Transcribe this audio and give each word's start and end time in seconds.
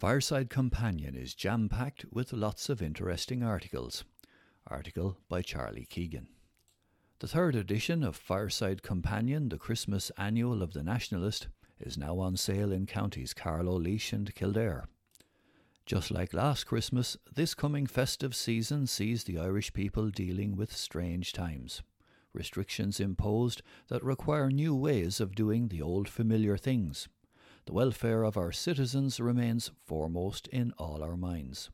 Fireside 0.00 0.48
Companion 0.48 1.14
is 1.14 1.34
jam 1.34 1.68
packed 1.68 2.06
with 2.10 2.32
lots 2.32 2.70
of 2.70 2.80
interesting 2.80 3.42
articles. 3.42 4.02
Article 4.66 5.18
by 5.28 5.42
Charlie 5.42 5.84
Keegan. 5.84 6.28
The 7.18 7.28
third 7.28 7.54
edition 7.54 8.02
of 8.02 8.16
Fireside 8.16 8.82
Companion, 8.82 9.50
the 9.50 9.58
Christmas 9.58 10.10
annual 10.16 10.62
of 10.62 10.72
the 10.72 10.82
Nationalist, 10.82 11.48
is 11.78 11.98
now 11.98 12.18
on 12.18 12.38
sale 12.38 12.72
in 12.72 12.86
counties 12.86 13.34
Carlow, 13.34 13.78
Laois, 13.78 14.10
and 14.14 14.34
Kildare. 14.34 14.86
Just 15.84 16.10
like 16.10 16.32
last 16.32 16.64
Christmas, 16.64 17.18
this 17.30 17.52
coming 17.52 17.86
festive 17.86 18.34
season 18.34 18.86
sees 18.86 19.24
the 19.24 19.38
Irish 19.38 19.74
people 19.74 20.08
dealing 20.08 20.56
with 20.56 20.74
strange 20.74 21.34
times. 21.34 21.82
Restrictions 22.32 23.00
imposed 23.00 23.60
that 23.88 24.02
require 24.02 24.48
new 24.48 24.74
ways 24.74 25.20
of 25.20 25.34
doing 25.34 25.68
the 25.68 25.82
old 25.82 26.08
familiar 26.08 26.56
things. 26.56 27.06
The 27.70 27.76
welfare 27.76 28.24
of 28.24 28.36
our 28.36 28.50
citizens 28.50 29.20
remains 29.20 29.70
foremost 29.86 30.48
in 30.48 30.72
all 30.76 31.04
our 31.04 31.16
minds. 31.16 31.70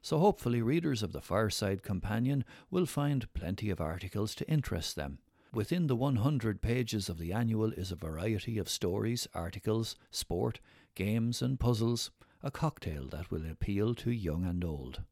So 0.00 0.20
hopefully, 0.20 0.62
readers 0.62 1.02
of 1.02 1.10
the 1.10 1.20
Fireside 1.20 1.82
Companion 1.82 2.44
will 2.70 2.86
find 2.86 3.26
plenty 3.34 3.68
of 3.68 3.80
articles 3.80 4.36
to 4.36 4.48
interest 4.48 4.94
them. 4.94 5.18
Within 5.52 5.88
the 5.88 5.96
100 5.96 6.62
pages 6.62 7.08
of 7.08 7.18
the 7.18 7.32
annual 7.32 7.72
is 7.72 7.90
a 7.90 7.96
variety 7.96 8.58
of 8.58 8.68
stories, 8.68 9.26
articles, 9.34 9.96
sport, 10.12 10.60
games, 10.94 11.42
and 11.42 11.58
puzzles, 11.58 12.12
a 12.40 12.52
cocktail 12.52 13.08
that 13.08 13.32
will 13.32 13.44
appeal 13.44 13.92
to 13.96 14.12
young 14.12 14.44
and 14.44 14.64
old. 14.64 15.02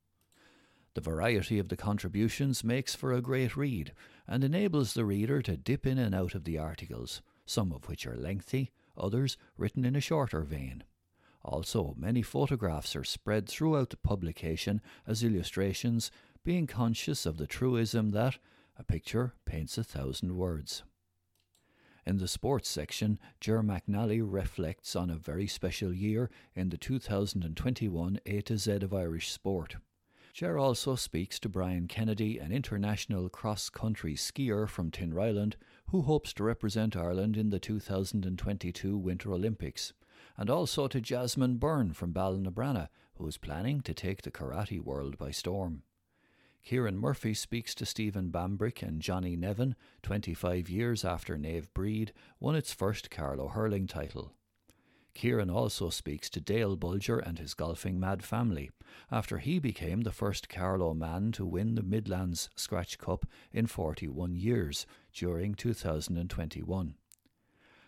The 0.95 1.01
variety 1.01 1.59
of 1.59 1.69
the 1.69 1.77
contributions 1.77 2.63
makes 2.63 2.95
for 2.95 3.13
a 3.13 3.21
great 3.21 3.57
read 3.57 3.93
and 4.29 4.45
enables 4.45 4.95
the 4.95 5.05
reader 5.05 5.43
to 5.43 5.57
dip 5.57 5.85
in 5.85 5.99
and 5.99 6.15
out 6.15 6.37
of 6.37 6.45
the 6.45 6.59
articles, 6.59 7.23
some 7.45 7.73
of 7.73 7.89
which 7.89 8.07
are 8.07 8.17
lengthy, 8.17 8.71
others 8.97 9.37
written 9.57 9.85
in 9.85 9.97
a 9.97 10.01
shorter 10.01 10.43
vein. 10.43 10.85
Also, 11.45 11.95
many 11.99 12.23
photographs 12.23 12.95
are 12.95 13.05
spread 13.05 13.49
throughout 13.49 13.91
the 13.91 13.97
publication 13.97 14.81
as 15.07 15.25
illustrations, 15.25 16.11
being 16.45 16.67
conscious 16.67 17.27
of 17.27 17.37
the 17.37 17.47
truism 17.47 18.11
that 18.11 18.39
a 18.77 18.85
picture 18.85 19.35
paints 19.45 19.77
a 19.77 19.85
thousand 19.85 20.37
words. 20.37 20.83
In 22.05 22.19
the 22.19 22.29
sports 22.29 22.69
section, 22.69 23.19
Ger 23.41 23.63
McNally 23.63 24.21
reflects 24.25 24.97
on 24.97 25.09
a 25.09 25.17
very 25.17 25.47
special 25.47 25.93
year 25.93 26.31
in 26.55 26.71
the 26.71 26.77
2021 26.77 28.19
A 28.27 28.41
to 28.43 28.59
Z 28.59 28.73
of 28.73 28.93
Irish 28.93 29.31
sport. 29.31 29.77
Ger 30.33 30.57
also 30.57 30.97
speaks 30.97 31.39
to 31.41 31.51
Brian 31.51 31.87
Kennedy, 31.87 32.39
an 32.39 32.53
international 32.53 33.29
cross 33.29 33.69
country 33.69 34.15
skier 34.15 34.67
from 34.67 34.91
Tinryland 34.91 35.57
who 35.91 36.03
hopes 36.03 36.33
to 36.33 36.43
represent 36.43 36.97
Ireland 36.97 37.37
in 37.37 37.51
the 37.51 37.59
2022 37.59 38.97
Winter 38.97 39.33
Olympics, 39.35 39.93
and 40.39 40.49
also 40.49 40.89
to 40.89 41.03
Jasmine 41.03 41.59
Byrne 41.59 41.93
from 41.93 42.15
Ballinabranna, 42.15 42.89
who 43.17 43.27
is 43.27 43.37
planning 43.37 43.83
to 43.83 43.93
take 43.93 44.23
the 44.23 44.31
karate 44.31 44.81
world 44.81 45.19
by 45.19 45.31
storm. 45.31 45.83
Kieran 46.65 46.97
Murphy 46.97 47.35
speaks 47.35 47.75
to 47.75 47.85
Stephen 47.85 48.31
Bambrick 48.31 48.83
and 48.83 49.03
Johnny 49.03 49.37
Nevin 49.37 49.75
25 50.03 50.71
years 50.71 51.05
after 51.05 51.37
Naomh 51.37 51.69
Bríd 51.75 52.11
won 52.41 52.55
its 52.55 52.73
first 52.73 53.11
Carlow 53.11 53.49
hurling 53.49 53.87
title. 53.87 54.33
Kieran 55.15 55.51
also 55.51 55.91
speaks 55.91 56.31
to 56.31 56.41
Dale 56.41 56.77
Bulger 56.77 57.19
and 57.19 57.39
his 57.39 57.55
golfing 57.55 58.01
mad 58.01 58.23
family 58.23 58.71
after 59.11 59.39
he 59.39 59.59
became 59.59 60.01
the 60.03 60.13
first 60.13 60.49
Carlow 60.49 60.95
man 60.95 61.33
to 61.33 61.45
win 61.45 61.75
the 61.75 61.83
Midlands 61.83 62.49
Scratch 62.57 62.99
Cup 62.99 63.27
in 63.53 63.67
41 63.67 64.35
years 64.35 64.87
during 65.13 65.55
2021. 65.55 66.95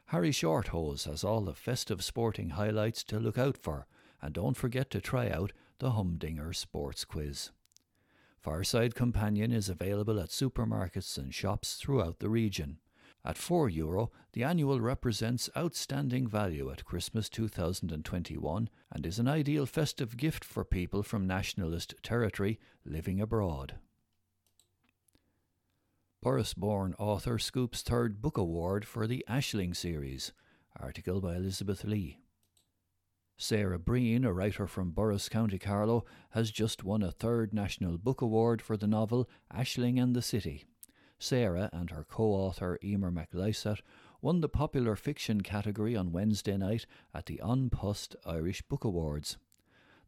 Harry 0.07 0.31
Shorthose 0.31 1.07
has 1.07 1.25
all 1.25 1.41
the 1.41 1.55
festive 1.55 2.05
sporting 2.05 2.51
highlights 2.51 3.03
to 3.05 3.19
look 3.19 3.39
out 3.39 3.57
for, 3.57 3.87
and 4.21 4.35
don't 4.35 4.57
forget 4.57 4.91
to 4.91 5.01
try 5.01 5.31
out 5.31 5.53
the 5.79 5.93
Humdinger 5.93 6.53
Sports 6.53 7.05
Quiz. 7.05 7.51
Fireside 8.39 8.95
Companion 8.95 9.51
is 9.51 9.71
available 9.71 10.21
at 10.21 10.29
supermarkets 10.29 11.17
and 11.17 11.35
shops 11.35 11.77
throughout 11.77 12.19
the 12.19 12.29
region. 12.29 12.79
At 13.27 13.37
€4, 13.37 13.75
Euro, 13.75 14.13
the 14.33 14.45
annual 14.45 14.81
represents 14.81 15.49
outstanding 15.57 16.27
value 16.27 16.71
at 16.71 16.85
Christmas 16.85 17.31
2021 17.31 18.69
and 18.93 19.07
is 19.07 19.19
an 19.19 19.29
ideal 19.29 19.65
festive 19.65 20.19
gift 20.19 20.45
for 20.45 20.63
people 20.63 21.03
from 21.03 21.27
nationalist 21.27 21.95
territory 22.03 22.61
living 22.85 23.21
abroad. 23.21 23.77
Borris 26.23 26.55
born 26.55 26.95
author 26.99 27.39
scoops 27.39 27.81
third 27.83 28.21
book 28.21 28.37
award 28.37 28.87
for 28.87 29.07
the 29.07 29.25
Aisling 29.29 29.75
series. 29.75 30.33
Article 30.79 31.21
by 31.21 31.37
Elizabeth 31.37 31.85
Lee. 31.85 32.19
Sarah 33.37 33.79
Breen, 33.79 34.25
a 34.25 34.33
writer 34.33 34.67
from 34.67 34.93
Borris, 34.93 35.31
County 35.31 35.59
Carlow, 35.59 36.05
has 36.31 36.51
just 36.51 36.85
won 36.85 37.03
a 37.03 37.11
third 37.11 37.53
National 37.53 37.99
Book 37.99 38.21
Award 38.21 38.63
for 38.63 38.77
the 38.77 38.87
novel 38.87 39.29
Aisling 39.53 40.01
and 40.01 40.15
the 40.15 40.23
City. 40.23 40.67
Sarah 41.19 41.71
and 41.73 41.91
her 41.91 42.05
co 42.05 42.25
author 42.25 42.79
Emer 42.83 43.11
McLysaght 43.11 43.81
won 44.21 44.41
the 44.41 44.49
popular 44.49 44.97
fiction 44.97 45.41
category 45.41 45.95
on 45.95 46.13
Wednesday 46.13 46.57
night 46.57 46.87
at 47.15 47.27
the 47.27 47.41
Post 47.71 48.17
Irish 48.25 48.63
Book 48.63 48.85
Awards. 48.85 49.37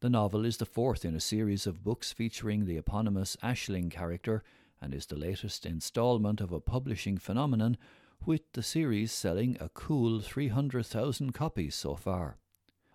The 0.00 0.10
novel 0.10 0.44
is 0.44 0.58
the 0.58 0.66
fourth 0.66 1.04
in 1.04 1.14
a 1.14 1.20
series 1.20 1.66
of 1.66 1.82
books 1.82 2.12
featuring 2.12 2.66
the 2.66 2.76
eponymous 2.76 3.36
Aisling 3.42 3.90
character 3.90 4.42
and 4.80 4.94
is 4.94 5.06
the 5.06 5.16
latest 5.16 5.64
instalment 5.64 6.40
of 6.40 6.52
a 6.52 6.60
publishing 6.60 7.16
phenomenon, 7.16 7.76
with 8.24 8.42
the 8.52 8.62
series 8.62 9.12
selling 9.12 9.56
a 9.60 9.68
cool 9.70 10.20
300,000 10.20 11.32
copies 11.32 11.74
so 11.74 11.94
far. 11.94 12.38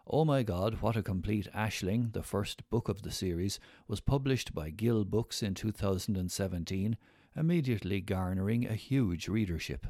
Oh 0.06 0.26
My 0.26 0.44
God, 0.44 0.82
What 0.82 0.96
a 0.96 1.04
Complete 1.04 1.48
Aisling, 1.54 2.14
the 2.14 2.24
first 2.24 2.70
book 2.70 2.90
of 2.90 3.02
the 3.02 3.12
series, 3.12 3.60
was 3.88 4.00
published 4.00 4.54
by 4.54 4.70
Gill 4.70 5.06
Books 5.06 5.42
in 5.42 5.54
2017, 5.54 6.98
immediately 7.36 8.02
garnering 8.02 8.66
a 8.66 8.76
huge 8.76 9.28
readership. 9.28 9.88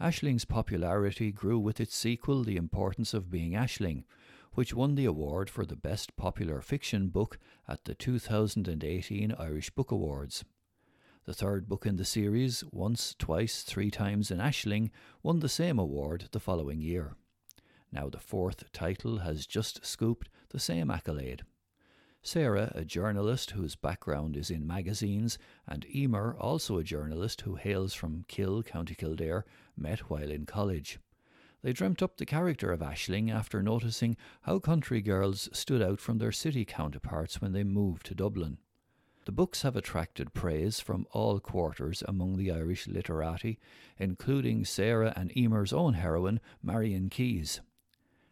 Aisling's 0.00 0.44
popularity 0.44 1.30
grew 1.30 1.58
with 1.58 1.80
its 1.80 1.94
sequel, 1.94 2.42
The 2.42 2.56
Importance 2.56 3.14
of 3.14 3.30
Being 3.30 3.52
Aisling, 3.52 4.04
which 4.54 4.74
won 4.74 4.94
the 4.94 5.04
award 5.04 5.48
for 5.48 5.64
the 5.64 5.76
Best 5.76 6.16
Popular 6.16 6.60
Fiction 6.60 7.08
Book 7.08 7.38
at 7.68 7.84
the 7.84 7.94
2018 7.94 9.32
Irish 9.38 9.70
Book 9.70 9.90
Awards. 9.90 10.44
The 11.24 11.34
third 11.34 11.68
book 11.68 11.86
in 11.86 11.96
the 11.96 12.04
series, 12.04 12.64
Once, 12.72 13.14
Twice, 13.16 13.62
Three 13.62 13.90
Times 13.90 14.30
in 14.30 14.38
Aisling, 14.38 14.90
won 15.22 15.38
the 15.38 15.48
same 15.48 15.78
award 15.78 16.28
the 16.32 16.40
following 16.40 16.80
year. 16.80 17.14
Now 17.92 18.08
the 18.08 18.18
fourth 18.18 18.72
title 18.72 19.18
has 19.18 19.46
just 19.46 19.86
scooped 19.86 20.28
the 20.50 20.58
same 20.58 20.90
accolade. 20.90 21.42
Sarah, 22.24 22.70
a 22.76 22.84
journalist 22.84 23.50
whose 23.50 23.74
background 23.74 24.36
is 24.36 24.48
in 24.48 24.64
magazines, 24.64 25.38
and 25.66 25.84
Emer, 25.92 26.36
also 26.38 26.78
a 26.78 26.84
journalist 26.84 27.40
who 27.40 27.56
hails 27.56 27.94
from 27.94 28.24
Kill, 28.28 28.62
County 28.62 28.94
Kildare, 28.94 29.44
met 29.76 30.08
while 30.08 30.30
in 30.30 30.46
college. 30.46 31.00
They 31.62 31.72
dreamt 31.72 32.00
up 32.00 32.16
the 32.16 32.26
character 32.26 32.70
of 32.70 32.80
Aisling 32.80 33.30
after 33.30 33.60
noticing 33.60 34.16
how 34.42 34.60
country 34.60 35.00
girls 35.00 35.48
stood 35.52 35.82
out 35.82 35.98
from 35.98 36.18
their 36.18 36.30
city 36.30 36.64
counterparts 36.64 37.40
when 37.40 37.52
they 37.52 37.64
moved 37.64 38.06
to 38.06 38.14
Dublin. 38.14 38.58
The 39.24 39.32
books 39.32 39.62
have 39.62 39.74
attracted 39.74 40.32
praise 40.32 40.78
from 40.78 41.06
all 41.10 41.40
quarters 41.40 42.04
among 42.06 42.36
the 42.36 42.52
Irish 42.52 42.86
literati, 42.86 43.58
including 43.98 44.64
Sarah 44.64 45.12
and 45.16 45.32
Emer's 45.36 45.72
own 45.72 45.94
heroine, 45.94 46.40
Marian 46.62 47.08
Keyes. 47.08 47.60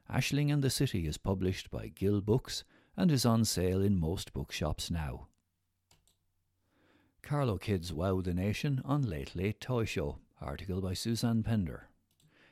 Aisling 0.09 0.53
and 0.53 0.63
the 0.63 0.71
City 0.71 1.07
is 1.07 1.19
published 1.19 1.71
by 1.71 1.89
Gill 1.89 2.21
Books 2.21 2.65
and 3.01 3.11
is 3.11 3.25
on 3.25 3.47
sale 3.47 3.81
in 3.81 3.99
most 3.99 4.35
bookshops 4.35 4.91
now. 4.91 5.27
Carlow 7.23 7.57
Kids 7.57 7.95
Wow 7.95 8.21
the 8.21 8.35
Nation 8.35 8.83
on 8.85 9.01
Late 9.01 9.35
Late 9.35 9.59
Toy 9.59 9.87
Show, 9.87 10.19
article 10.39 10.83
by 10.83 10.93
Suzanne 10.93 11.43
Pender. 11.43 11.89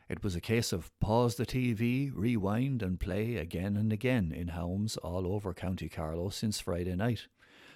It 0.08 0.25
was 0.25 0.34
a 0.34 0.41
case 0.41 0.72
of 0.72 0.91
pause 1.00 1.34
the 1.34 1.44
TV, 1.44 2.10
rewind, 2.14 2.82
and 2.82 2.98
play 2.98 3.37
again 3.37 3.76
and 3.76 3.92
again 3.92 4.32
in 4.32 4.48
homes 4.48 4.97
all 4.97 5.26
over 5.26 5.53
County 5.53 5.90
Carlow 5.90 6.31
since 6.31 6.61
Friday 6.61 6.96
night 6.96 7.26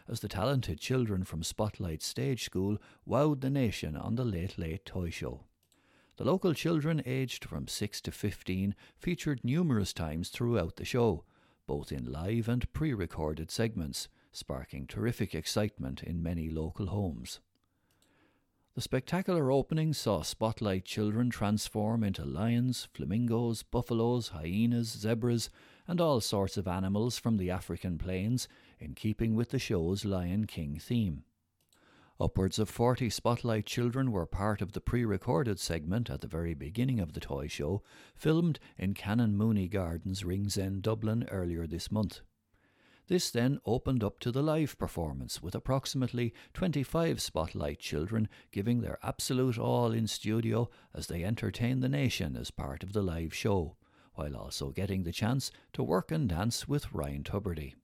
as 0.09 0.21
the 0.21 0.29
talented 0.29 0.81
children 0.81 1.25
from 1.25 1.43
Spotlight 1.43 2.03
Stage 2.03 2.43
School 2.43 2.79
wowed 3.07 3.43
the 3.43 3.51
nation 3.51 3.99
on 3.99 4.15
the 4.15 4.25
Late 4.25 4.57
Late 4.57 4.87
Toy 4.87 5.11
Show. 5.11 5.45
The 6.17 6.25
local 6.25 6.55
children 6.55 7.03
aged 7.05 7.45
from 7.45 7.69
6 7.69 8.01
to 8.01 8.11
15 8.11 8.75
featured 8.97 9.45
numerous 9.45 9.93
times 9.93 10.31
throughout 10.31 10.77
the 10.77 10.87
show, 10.87 11.25
both 11.73 11.91
in 11.91 12.13
live 12.13 12.51
and 12.51 12.71
pre 12.75 12.93
recorded 12.93 13.51
segments, 13.51 14.07
sparking 14.31 14.87
terrific 14.87 15.35
excitement 15.35 16.03
in 16.03 16.23
many 16.23 16.51
local 16.51 16.89
homes. 16.89 17.41
The 18.75 18.83
spectacular 18.83 19.51
opening 19.51 19.95
saw 19.95 20.21
Spotlight 20.21 20.85
children 20.85 21.31
transform 21.31 22.05
into 22.05 22.27
lions, 22.27 22.89
flamingos, 22.93 23.63
buffaloes, 23.63 24.29
hyenas, 24.29 24.89
zebras, 24.89 25.49
and 25.89 25.99
all 25.99 26.21
sorts 26.21 26.59
of 26.59 26.69
animals 26.69 27.19
from 27.19 27.39
the 27.39 27.51
African 27.51 27.97
plains 27.97 28.49
in 28.79 28.93
keeping 28.93 29.35
with 29.35 29.49
the 29.49 29.59
show's 29.59 30.05
Lion 30.05 30.47
King 30.47 30.79
theme. 30.79 31.25
Upwards 32.23 32.61
of 32.61 32.69
40 32.69 33.11
Spotlight 33.11 33.67
children 33.67 34.13
were 34.13 34.27
part 34.27 34.63
of 34.63 34.75
the 34.75 34.81
pre 34.81 35.05
recorded 35.05 35.59
segment 35.59 36.09
at 36.09 36.21
the 36.21 36.29
very 36.29 36.55
beginning 36.55 37.01
of 37.01 37.15
the 37.15 37.21
toy 37.21 37.49
show, 37.49 37.83
filmed 38.15 38.61
in 38.79 38.95
Canon 38.95 39.37
Mooney 39.37 39.67
Gardens, 39.67 40.25
Ringsend, 40.25 40.83
Dublin, 40.83 41.27
earlier 41.33 41.67
this 41.67 41.91
month. 41.91 42.21
This 43.09 43.33
then 43.33 43.59
opened 43.67 44.05
up 44.05 44.21
to 44.21 44.31
the 44.31 44.41
live 44.41 44.79
performance, 44.79 45.43
with 45.43 45.57
approximately 45.57 46.33
25 46.55 47.21
spotlight 47.21 47.81
children 47.81 48.29
giving 48.53 48.83
their 48.83 49.01
absolute 49.03 49.59
all 49.59 49.91
in 49.91 50.07
studio 50.07 50.71
as 50.95 51.09
they 51.09 51.25
entertain 51.25 51.81
the 51.81 51.89
nation 51.89 52.37
as 52.37 52.53
part 52.53 52.85
of 52.85 52.93
the 52.93 53.03
live 53.03 53.35
show, 53.35 53.75
while 54.15 54.37
also 54.37 54.71
getting 54.71 55.03
the 55.03 55.11
chance 55.11 55.51
to 55.73 55.83
work 55.83 56.13
and 56.13 56.29
dance 56.29 56.69
with 56.69 56.93
Ryan 56.93 57.25
Tubridy. 57.25 57.75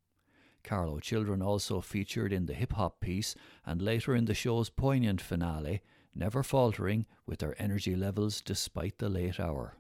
Carlow 0.63 1.01
children 1.01 1.41
also 1.41 1.81
featured 1.81 2.33
in 2.33 2.47
the 2.47 2.55
hip 2.55 2.73
hop 2.75 3.01
piece 3.01 3.35
and 3.65 3.81
later 3.81 4.15
in 4.15 4.27
the 4.27 4.35
show's 4.35 4.69
poignant 4.69 5.21
finale, 5.21 5.83
never 6.15 6.43
faltering 6.43 7.07
with 7.27 7.39
their 7.39 7.61
energy 7.61 7.95
levels 7.95 8.41
despite 8.41 8.99
the 8.99 9.09
late 9.09 9.39
hour. 9.41 9.77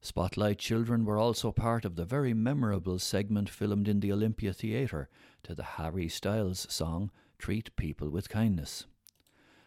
Spotlight 0.00 0.58
Children 0.58 1.04
were 1.04 1.18
also 1.18 1.50
part 1.50 1.84
of 1.84 1.96
the 1.96 2.04
very 2.04 2.32
memorable 2.32 3.00
segment 3.00 3.48
filmed 3.48 3.88
in 3.88 3.98
the 3.98 4.12
Olympia 4.12 4.52
Theatre 4.52 5.08
to 5.42 5.54
the 5.54 5.64
Harry 5.64 6.08
Styles 6.08 6.66
song 6.70 7.10
Treat 7.36 7.74
People 7.74 8.08
with 8.08 8.28
Kindness. 8.28 8.86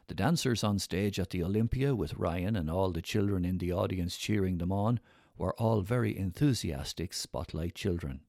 The 0.07 0.15
dancers 0.15 0.63
on 0.63 0.79
stage 0.79 1.19
at 1.19 1.31
the 1.31 1.43
Olympia, 1.43 1.93
with 1.95 2.13
Ryan 2.13 2.55
and 2.55 2.69
all 2.69 2.91
the 2.91 3.01
children 3.01 3.43
in 3.43 3.57
the 3.57 3.73
audience 3.73 4.17
cheering 4.17 4.57
them 4.57 4.71
on, 4.71 4.99
were 5.37 5.53
all 5.55 5.81
very 5.81 6.17
enthusiastic 6.17 7.13
Spotlight 7.13 7.75
children. 7.75 8.21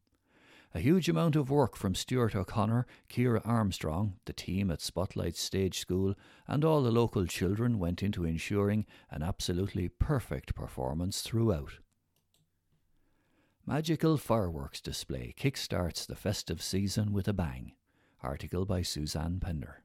A 0.75 0.81
huge 0.81 1.07
amount 1.11 1.37
of 1.37 1.51
work 1.51 1.77
from 1.77 1.95
Stuart 1.95 2.35
O'Connor, 2.35 2.87
Kira 3.11 3.43
Armstrong, 3.45 4.15
the 4.25 4.33
team 4.33 4.71
at 4.71 4.81
Spotlight 4.81 5.37
Stage 5.37 5.79
School, 5.79 6.15
and 6.49 6.65
all 6.65 6.83
the 6.83 6.91
local 6.91 7.27
children 7.27 7.79
went 7.79 8.03
into 8.03 8.25
ensuring 8.25 8.87
an 9.11 9.23
absolutely 9.23 9.91
perfect 9.91 10.55
performance 10.55 11.21
throughout. 11.21 11.79
Magical 13.67 14.17
fireworks 14.17 14.81
display 14.81 15.35
kickstarts 15.39 16.07
the 16.07 16.17
festive 16.17 16.63
season 16.63 17.13
with 17.13 17.29
a 17.29 17.35
bang. 17.35 17.73
Article 18.23 18.65
by 18.65 18.81
Suzanne 18.81 19.41
Pender. 19.41 19.85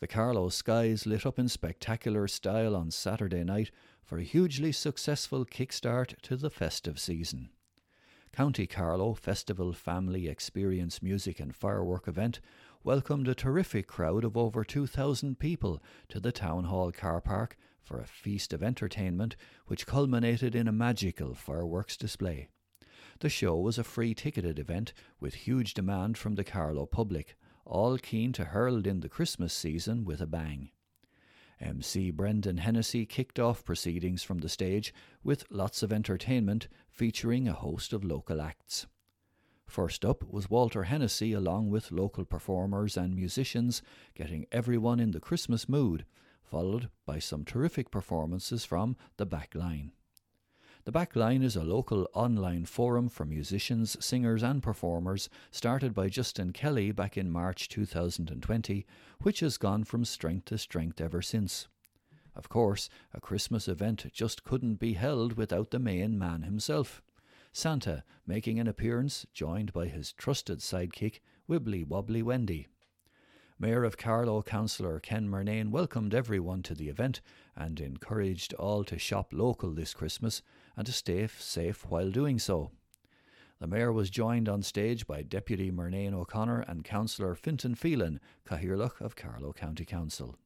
The 0.00 0.08
Carlow 0.08 0.48
skies 0.48 1.06
lit 1.06 1.24
up 1.24 1.38
in 1.38 1.48
spectacular 1.48 2.26
style 2.26 2.74
on 2.74 2.90
Saturday 2.90 3.44
night 3.44 3.70
for 4.02 4.18
a 4.18 4.24
hugely 4.24 4.72
successful 4.72 5.46
kickstart 5.46 6.20
to 6.22 6.36
the 6.36 6.50
festive 6.50 6.98
season. 6.98 7.50
County 8.36 8.66
Carlow 8.66 9.14
Festival 9.14 9.72
Family 9.72 10.28
Experience 10.28 11.02
Music 11.02 11.40
and 11.40 11.56
Firework 11.56 12.06
event 12.06 12.38
welcomed 12.84 13.28
a 13.28 13.34
terrific 13.34 13.86
crowd 13.86 14.24
of 14.24 14.36
over 14.36 14.62
2,000 14.62 15.38
people 15.38 15.82
to 16.10 16.20
the 16.20 16.32
Town 16.32 16.64
Hall 16.64 16.92
car 16.92 17.22
park 17.22 17.56
for 17.82 17.98
a 17.98 18.06
feast 18.06 18.52
of 18.52 18.62
entertainment 18.62 19.36
which 19.68 19.86
culminated 19.86 20.54
in 20.54 20.68
a 20.68 20.72
magical 20.72 21.32
fireworks 21.32 21.96
display. 21.96 22.48
The 23.20 23.30
show 23.30 23.56
was 23.56 23.78
a 23.78 23.84
free 23.84 24.12
ticketed 24.12 24.58
event 24.58 24.92
with 25.18 25.46
huge 25.46 25.72
demand 25.72 26.18
from 26.18 26.34
the 26.34 26.44
Carlow 26.44 26.84
public, 26.84 27.36
all 27.64 27.96
keen 27.96 28.34
to 28.34 28.44
herald 28.44 28.86
in 28.86 29.00
the 29.00 29.08
Christmas 29.08 29.54
season 29.54 30.04
with 30.04 30.20
a 30.20 30.26
bang. 30.26 30.68
MC 31.60 32.10
Brendan 32.10 32.58
Hennessy 32.58 33.06
kicked 33.06 33.38
off 33.38 33.64
proceedings 33.64 34.22
from 34.22 34.38
the 34.38 34.48
stage 34.48 34.92
with 35.24 35.44
lots 35.50 35.82
of 35.82 35.92
entertainment 35.92 36.68
featuring 36.90 37.48
a 37.48 37.52
host 37.52 37.92
of 37.92 38.04
local 38.04 38.40
acts. 38.40 38.86
First 39.66 40.04
up 40.04 40.22
was 40.22 40.50
Walter 40.50 40.84
Hennessy 40.84 41.32
along 41.32 41.70
with 41.70 41.90
local 41.90 42.24
performers 42.24 42.96
and 42.96 43.16
musicians 43.16 43.82
getting 44.14 44.46
everyone 44.52 45.00
in 45.00 45.10
the 45.10 45.20
Christmas 45.20 45.68
mood, 45.68 46.04
followed 46.44 46.88
by 47.04 47.18
some 47.18 47.44
terrific 47.44 47.90
performances 47.90 48.64
from 48.64 48.96
the 49.16 49.26
back 49.26 49.54
line. 49.54 49.92
The 50.86 50.92
Backline 50.92 51.42
is 51.42 51.56
a 51.56 51.64
local 51.64 52.06
online 52.14 52.64
forum 52.64 53.08
for 53.08 53.24
musicians, 53.24 53.96
singers, 53.98 54.44
and 54.44 54.62
performers 54.62 55.28
started 55.50 55.92
by 55.92 56.08
Justin 56.08 56.52
Kelly 56.52 56.92
back 56.92 57.16
in 57.16 57.28
March 57.28 57.68
2020, 57.68 58.86
which 59.20 59.40
has 59.40 59.58
gone 59.58 59.82
from 59.82 60.04
strength 60.04 60.44
to 60.44 60.58
strength 60.58 61.00
ever 61.00 61.20
since. 61.22 61.66
Of 62.36 62.48
course, 62.48 62.88
a 63.12 63.20
Christmas 63.20 63.66
event 63.66 64.06
just 64.12 64.44
couldn't 64.44 64.76
be 64.76 64.92
held 64.92 65.36
without 65.36 65.72
the 65.72 65.80
main 65.80 66.20
man 66.20 66.42
himself. 66.42 67.02
Santa 67.52 68.04
making 68.24 68.60
an 68.60 68.68
appearance, 68.68 69.26
joined 69.34 69.72
by 69.72 69.88
his 69.88 70.12
trusted 70.12 70.60
sidekick, 70.60 71.18
Wibbly 71.48 71.84
Wobbly 71.84 72.22
Wendy. 72.22 72.68
Mayor 73.58 73.84
of 73.84 73.96
Carlow 73.96 74.42
Councillor 74.42 75.00
Ken 75.00 75.30
Murnane 75.30 75.70
welcomed 75.70 76.12
everyone 76.12 76.62
to 76.64 76.74
the 76.74 76.90
event 76.90 77.22
and 77.56 77.80
encouraged 77.80 78.52
all 78.52 78.84
to 78.84 78.98
shop 78.98 79.32
local 79.32 79.70
this 79.70 79.94
Christmas 79.94 80.42
and 80.76 80.84
to 80.84 80.92
stay 80.92 81.26
safe 81.26 81.86
while 81.88 82.10
doing 82.10 82.38
so. 82.38 82.70
The 83.58 83.66
Mayor 83.66 83.94
was 83.94 84.10
joined 84.10 84.46
on 84.46 84.62
stage 84.62 85.06
by 85.06 85.22
Deputy 85.22 85.70
Murnane 85.70 86.12
O'Connor 86.12 86.66
and 86.68 86.84
Councillor 86.84 87.34
Fintan 87.34 87.76
Phelan, 87.76 88.20
Cathaoirleach 88.46 89.00
of 89.00 89.16
Carlow 89.16 89.54
County 89.54 89.86
Council. 89.86 90.36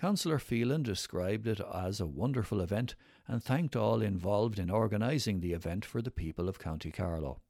Councillor 0.00 0.38
Phelan 0.38 0.84
described 0.84 1.46
it 1.46 1.60
as 1.60 2.00
a 2.00 2.06
wonderful 2.06 2.62
event 2.62 2.94
and 3.28 3.44
thanked 3.44 3.76
all 3.76 4.00
involved 4.00 4.58
in 4.58 4.70
organising 4.70 5.40
the 5.40 5.52
event 5.52 5.84
for 5.84 6.00
the 6.00 6.10
people 6.10 6.48
of 6.48 6.58
County 6.58 6.90
Carlow. 6.90 7.42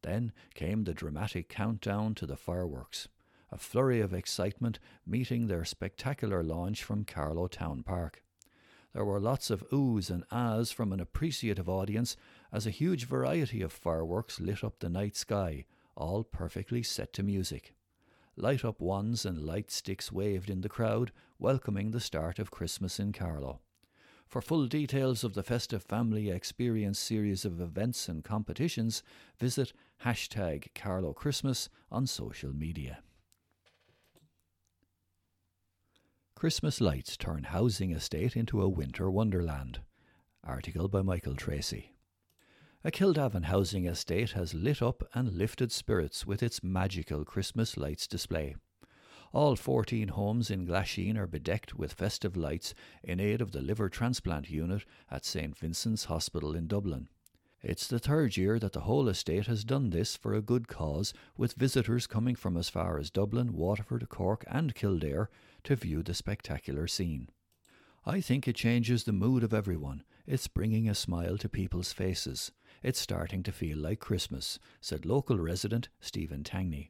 Then 0.00 0.32
came 0.54 0.84
the 0.84 0.94
dramatic 0.94 1.50
countdown 1.50 2.14
to 2.14 2.24
the 2.24 2.38
fireworks 2.38 3.06
a 3.52 3.58
flurry 3.58 4.00
of 4.00 4.12
excitement 4.14 4.78
meeting 5.06 5.46
their 5.46 5.64
spectacular 5.64 6.42
launch 6.42 6.84
from 6.84 7.04
Carlow 7.04 7.48
Town 7.48 7.82
Park. 7.82 8.22
There 8.92 9.04
were 9.04 9.20
lots 9.20 9.50
of 9.50 9.68
oohs 9.70 10.10
and 10.10 10.24
ahs 10.30 10.72
from 10.72 10.92
an 10.92 11.00
appreciative 11.00 11.68
audience 11.68 12.16
as 12.52 12.66
a 12.66 12.70
huge 12.70 13.06
variety 13.06 13.62
of 13.62 13.72
fireworks 13.72 14.40
lit 14.40 14.64
up 14.64 14.80
the 14.80 14.88
night 14.88 15.16
sky, 15.16 15.64
all 15.96 16.24
perfectly 16.24 16.82
set 16.82 17.12
to 17.12 17.22
music. 17.22 17.74
Light 18.36 18.64
up 18.64 18.80
wands 18.80 19.24
and 19.24 19.44
light 19.44 19.70
sticks 19.70 20.10
waved 20.10 20.50
in 20.50 20.62
the 20.62 20.68
crowd, 20.68 21.12
welcoming 21.38 21.90
the 21.90 22.00
start 22.00 22.38
of 22.38 22.50
Christmas 22.50 22.98
in 22.98 23.12
Carlow. 23.12 23.60
For 24.26 24.40
full 24.40 24.66
details 24.66 25.24
of 25.24 25.34
the 25.34 25.42
Festive 25.42 25.82
Family 25.82 26.30
Experience 26.30 26.98
series 26.98 27.44
of 27.44 27.60
events 27.60 28.08
and 28.08 28.24
competitions, 28.24 29.02
visit 29.38 29.72
hashtag 30.04 30.68
Carlow 30.74 31.12
Christmas 31.12 31.68
on 31.90 32.06
social 32.06 32.52
media. 32.52 33.00
Christmas 36.40 36.80
lights 36.80 37.18
turn 37.18 37.42
housing 37.42 37.92
estate 37.92 38.34
into 38.34 38.62
a 38.62 38.68
winter 38.70 39.10
wonderland. 39.10 39.80
Article 40.42 40.88
by 40.88 41.02
Michael 41.02 41.34
Tracy. 41.34 41.92
A 42.82 42.90
Kildavin 42.90 43.44
housing 43.44 43.84
estate 43.84 44.30
has 44.30 44.54
lit 44.54 44.80
up 44.80 45.02
and 45.12 45.34
lifted 45.34 45.70
spirits 45.70 46.26
with 46.26 46.42
its 46.42 46.62
magical 46.62 47.26
Christmas 47.26 47.76
lights 47.76 48.06
display. 48.06 48.56
All 49.34 49.54
14 49.54 50.08
homes 50.08 50.50
in 50.50 50.66
Glasheen 50.66 51.18
are 51.18 51.26
bedecked 51.26 51.74
with 51.74 51.92
festive 51.92 52.38
lights 52.38 52.72
in 53.04 53.20
aid 53.20 53.42
of 53.42 53.52
the 53.52 53.60
liver 53.60 53.90
transplant 53.90 54.48
unit 54.48 54.86
at 55.10 55.26
St 55.26 55.58
Vincent's 55.58 56.06
Hospital 56.06 56.56
in 56.56 56.66
Dublin. 56.66 57.08
It's 57.62 57.86
the 57.86 57.98
third 57.98 58.38
year 58.38 58.58
that 58.58 58.72
the 58.72 58.80
whole 58.80 59.08
estate 59.08 59.46
has 59.46 59.64
done 59.64 59.90
this 59.90 60.16
for 60.16 60.32
a 60.32 60.40
good 60.40 60.66
cause, 60.66 61.12
with 61.36 61.52
visitors 61.52 62.06
coming 62.06 62.34
from 62.34 62.56
as 62.56 62.70
far 62.70 62.98
as 62.98 63.10
Dublin, 63.10 63.52
Waterford, 63.52 64.08
Cork, 64.08 64.44
and 64.48 64.74
Kildare 64.74 65.28
to 65.64 65.76
view 65.76 66.02
the 66.02 66.14
spectacular 66.14 66.86
scene. 66.86 67.28
I 68.06 68.22
think 68.22 68.48
it 68.48 68.56
changes 68.56 69.04
the 69.04 69.12
mood 69.12 69.44
of 69.44 69.52
everyone. 69.52 70.04
It's 70.26 70.48
bringing 70.48 70.88
a 70.88 70.94
smile 70.94 71.36
to 71.36 71.50
people's 71.50 71.92
faces. 71.92 72.50
It's 72.82 72.98
starting 72.98 73.42
to 73.42 73.52
feel 73.52 73.76
like 73.76 74.00
Christmas, 74.00 74.58
said 74.80 75.04
local 75.04 75.38
resident 75.38 75.90
Stephen 76.00 76.42
Tangney. 76.42 76.88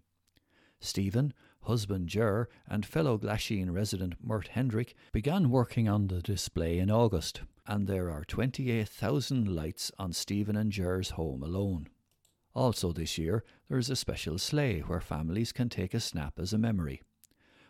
Stephen, 0.80 1.34
husband 1.62 2.08
Ger, 2.08 2.48
and 2.66 2.86
fellow 2.86 3.18
Glasheen 3.18 3.70
resident 3.70 4.14
Mert 4.22 4.48
Hendrick 4.48 4.94
began 5.12 5.50
working 5.50 5.88
on 5.88 6.06
the 6.06 6.22
display 6.22 6.78
in 6.78 6.90
August, 6.90 7.42
and 7.66 7.86
there 7.86 8.10
are 8.10 8.24
28,000 8.24 9.54
lights 9.54 9.92
on 9.98 10.12
Stephen 10.12 10.56
and 10.56 10.72
Ger's 10.72 11.10
home 11.10 11.42
alone. 11.42 11.88
Also 12.54 12.92
this 12.92 13.18
year, 13.18 13.44
there 13.68 13.78
is 13.78 13.90
a 13.90 13.96
special 13.96 14.38
sleigh 14.38 14.80
where 14.80 15.00
families 15.00 15.52
can 15.52 15.68
take 15.68 15.94
a 15.94 16.00
snap 16.00 16.38
as 16.38 16.52
a 16.52 16.58
memory. 16.58 17.02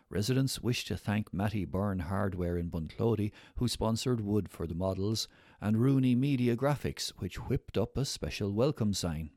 Residents 0.09 0.61
wish 0.61 0.83
to 0.85 0.97
thank 0.97 1.33
Matty 1.33 1.63
Byrne 1.63 1.99
Hardware 1.99 2.57
in 2.57 2.69
Bunclody, 2.69 3.31
who 3.57 3.67
sponsored 3.67 4.21
wood 4.21 4.49
for 4.49 4.67
the 4.67 4.73
models, 4.73 5.27
and 5.61 5.77
Rooney 5.77 6.15
Media 6.15 6.55
Graphics, 6.55 7.09
which 7.19 7.47
whipped 7.47 7.77
up 7.77 7.95
a 7.95 8.03
special 8.03 8.51
welcome 8.51 8.93
sign. 8.93 9.31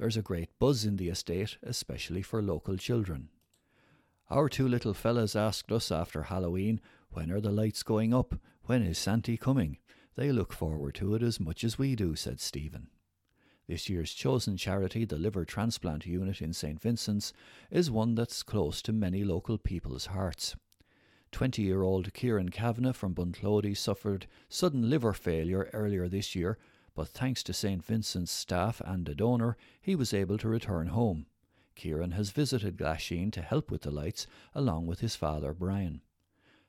There's 0.00 0.16
a 0.16 0.22
great 0.22 0.48
buzz 0.58 0.86
in 0.86 0.96
the 0.96 1.10
estate, 1.10 1.58
especially 1.62 2.22
for 2.22 2.40
local 2.40 2.78
children. 2.78 3.28
Our 4.30 4.48
two 4.48 4.66
little 4.66 4.94
fellas 4.94 5.36
asked 5.36 5.70
us 5.70 5.92
after 5.92 6.22
Halloween, 6.22 6.80
When 7.10 7.30
are 7.30 7.40
the 7.42 7.52
lights 7.52 7.82
going 7.82 8.14
up? 8.14 8.36
When 8.62 8.82
is 8.82 8.96
Santy 8.96 9.36
coming? 9.36 9.76
They 10.16 10.32
look 10.32 10.54
forward 10.54 10.94
to 10.94 11.14
it 11.16 11.22
as 11.22 11.38
much 11.38 11.64
as 11.64 11.78
we 11.78 11.96
do, 11.96 12.16
said 12.16 12.40
Stephen. 12.40 12.86
This 13.68 13.90
year's 13.90 14.14
chosen 14.14 14.56
charity, 14.56 15.04
the 15.04 15.18
Liver 15.18 15.44
Transplant 15.44 16.06
Unit 16.06 16.40
in 16.40 16.54
St 16.54 16.80
Vincent's, 16.80 17.34
is 17.70 17.90
one 17.90 18.14
that's 18.14 18.42
close 18.42 18.80
to 18.80 18.94
many 18.94 19.22
local 19.22 19.58
people's 19.58 20.06
hearts. 20.06 20.56
20 21.32 21.60
year 21.60 21.82
old 21.82 22.14
Kieran 22.14 22.48
Kavanagh 22.48 22.94
from 22.94 23.14
Bunclody 23.14 23.76
suffered 23.76 24.26
sudden 24.48 24.88
liver 24.88 25.12
failure 25.12 25.68
earlier 25.74 26.08
this 26.08 26.34
year, 26.34 26.56
but 27.00 27.08
thanks 27.08 27.42
to 27.42 27.54
St. 27.54 27.82
Vincent's 27.82 28.30
staff 28.30 28.82
and 28.84 29.08
a 29.08 29.14
donor, 29.14 29.56
he 29.80 29.96
was 29.96 30.12
able 30.12 30.36
to 30.36 30.50
return 30.50 30.88
home. 30.88 31.24
Kieran 31.74 32.10
has 32.10 32.28
visited 32.30 32.76
Glasheen 32.76 33.32
to 33.32 33.40
help 33.40 33.70
with 33.70 33.80
the 33.80 33.90
lights, 33.90 34.26
along 34.54 34.86
with 34.86 35.00
his 35.00 35.16
father 35.16 35.54
Brian. 35.54 36.02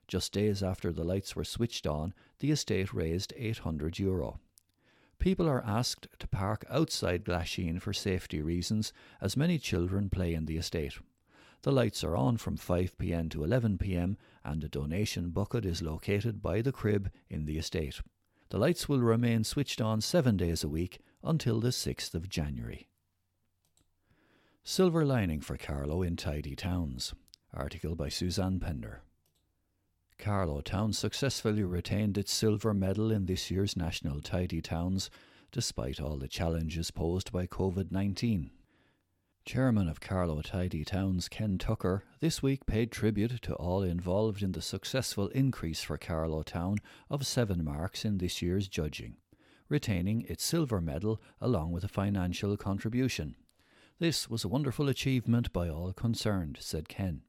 Just 0.08 0.32
days 0.32 0.62
after 0.62 0.90
the 0.90 1.04
lights 1.04 1.36
were 1.36 1.44
switched 1.44 1.86
on, 1.86 2.14
the 2.38 2.50
estate 2.50 2.94
raised 2.94 3.34
800 3.36 3.98
euro. 3.98 4.40
People 5.18 5.46
are 5.46 5.62
asked 5.66 6.08
to 6.18 6.26
park 6.26 6.64
outside 6.70 7.26
Glasheen 7.26 7.78
for 7.78 7.92
safety 7.92 8.40
reasons, 8.40 8.94
as 9.20 9.36
many 9.36 9.58
children 9.58 10.08
play 10.08 10.32
in 10.32 10.46
the 10.46 10.56
estate. 10.56 10.94
The 11.60 11.72
lights 11.72 12.02
are 12.02 12.16
on 12.16 12.38
from 12.38 12.56
5pm 12.56 13.30
to 13.32 13.40
11pm, 13.40 14.16
and 14.46 14.64
a 14.64 14.68
donation 14.70 15.28
bucket 15.28 15.66
is 15.66 15.82
located 15.82 16.40
by 16.40 16.62
the 16.62 16.72
crib 16.72 17.10
in 17.28 17.44
the 17.44 17.58
estate. 17.58 18.00
The 18.52 18.58
lights 18.58 18.86
will 18.86 19.00
remain 19.00 19.44
switched 19.44 19.80
on 19.80 20.02
seven 20.02 20.36
days 20.36 20.62
a 20.62 20.68
week 20.68 20.98
until 21.24 21.58
the 21.58 21.70
6th 21.70 22.14
of 22.14 22.28
January. 22.28 22.86
Silver 24.62 25.06
lining 25.06 25.40
for 25.40 25.56
Carlow 25.56 26.02
in 26.02 26.16
tidy 26.16 26.54
towns. 26.54 27.14
Article 27.54 27.96
by 27.96 28.10
Suzanne 28.10 28.60
Pender. 28.60 29.00
Carlow 30.18 30.60
Town 30.60 30.92
successfully 30.92 31.62
retained 31.62 32.18
its 32.18 32.30
silver 32.30 32.74
medal 32.74 33.10
in 33.10 33.24
this 33.24 33.50
year's 33.50 33.74
National 33.74 34.20
Tidy 34.20 34.60
Towns, 34.60 35.08
despite 35.50 35.98
all 35.98 36.18
the 36.18 36.28
challenges 36.28 36.90
posed 36.90 37.32
by 37.32 37.46
COVID 37.46 37.90
19. 37.90 38.50
Chairman 39.44 39.88
of 39.88 40.00
Carlow 40.00 40.40
Tidy 40.40 40.84
Towns, 40.84 41.28
Ken 41.28 41.58
Tucker, 41.58 42.04
this 42.20 42.44
week 42.44 42.64
paid 42.64 42.92
tribute 42.92 43.42
to 43.42 43.54
all 43.54 43.82
involved 43.82 44.40
in 44.40 44.52
the 44.52 44.62
successful 44.62 45.26
increase 45.28 45.82
for 45.82 45.98
Carlow 45.98 46.44
Town 46.44 46.78
of 47.10 47.26
seven 47.26 47.64
marks 47.64 48.04
in 48.04 48.18
this 48.18 48.40
year's 48.40 48.68
judging, 48.68 49.16
retaining 49.68 50.22
its 50.28 50.44
silver 50.44 50.80
medal 50.80 51.20
along 51.40 51.72
with 51.72 51.82
a 51.82 51.88
financial 51.88 52.56
contribution. 52.56 53.34
This 53.98 54.30
was 54.30 54.44
a 54.44 54.48
wonderful 54.48 54.88
achievement 54.88 55.52
by 55.52 55.68
all 55.68 55.92
concerned, 55.92 56.58
said 56.60 56.88
Ken. 56.88 57.22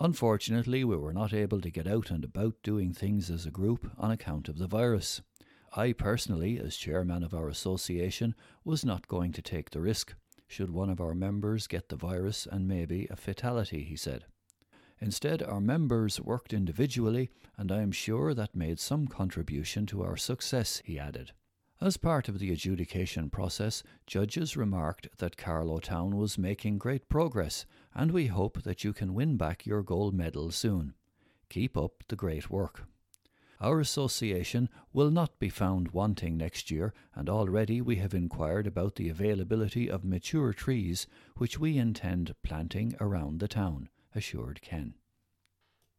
Unfortunately, 0.00 0.82
we 0.82 0.96
were 0.96 1.14
not 1.14 1.32
able 1.32 1.60
to 1.60 1.70
get 1.70 1.86
out 1.86 2.10
and 2.10 2.24
about 2.24 2.56
doing 2.64 2.92
things 2.92 3.30
as 3.30 3.46
a 3.46 3.52
group 3.52 3.88
on 3.96 4.10
account 4.10 4.48
of 4.48 4.58
the 4.58 4.66
virus. 4.66 5.22
I 5.74 5.92
personally, 5.92 6.58
as 6.58 6.76
chairman 6.76 7.22
of 7.22 7.32
our 7.32 7.48
association, 7.48 8.34
was 8.64 8.84
not 8.84 9.06
going 9.06 9.32
to 9.32 9.42
take 9.42 9.70
the 9.70 9.80
risk 9.80 10.14
should 10.46 10.70
one 10.70 10.90
of 10.90 11.00
our 11.00 11.14
members 11.14 11.66
get 11.66 11.88
the 11.88 11.96
virus 11.96 12.46
and 12.50 12.68
maybe 12.68 13.06
a 13.10 13.16
fatality, 13.16 13.84
he 13.84 13.96
said. 13.96 14.24
Instead, 15.00 15.42
our 15.42 15.60
members 15.60 16.20
worked 16.20 16.52
individually, 16.52 17.30
and 17.56 17.70
I 17.70 17.82
am 17.82 17.92
sure 17.92 18.32
that 18.32 18.54
made 18.54 18.78
some 18.78 19.06
contribution 19.06 19.84
to 19.86 20.02
our 20.02 20.16
success, 20.16 20.80
he 20.84 20.98
added. 20.98 21.32
As 21.78 21.98
part 21.98 22.28
of 22.30 22.38
the 22.38 22.50
adjudication 22.50 23.28
process, 23.28 23.82
judges 24.06 24.56
remarked 24.56 25.08
that 25.18 25.36
Carlow 25.36 25.78
Town 25.78 26.16
was 26.16 26.38
making 26.38 26.78
great 26.78 27.10
progress, 27.10 27.66
and 27.94 28.10
we 28.10 28.28
hope 28.28 28.62
that 28.62 28.82
you 28.82 28.94
can 28.94 29.12
win 29.12 29.36
back 29.36 29.66
your 29.66 29.82
gold 29.82 30.14
medal 30.14 30.50
soon. 30.50 30.94
Keep 31.50 31.76
up 31.76 32.02
the 32.08 32.16
great 32.16 32.48
work. 32.48 32.84
Our 33.60 33.80
association 33.80 34.68
will 34.92 35.10
not 35.10 35.38
be 35.38 35.48
found 35.48 35.92
wanting 35.92 36.36
next 36.36 36.70
year, 36.70 36.92
and 37.14 37.28
already 37.28 37.80
we 37.80 37.96
have 37.96 38.12
inquired 38.12 38.66
about 38.66 38.96
the 38.96 39.08
availability 39.08 39.88
of 39.90 40.04
mature 40.04 40.52
trees 40.52 41.06
which 41.36 41.58
we 41.58 41.78
intend 41.78 42.34
planting 42.42 42.94
around 43.00 43.40
the 43.40 43.48
town, 43.48 43.88
assured 44.14 44.60
Ken. 44.60 44.94